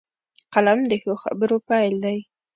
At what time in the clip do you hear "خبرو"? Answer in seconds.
1.23-1.57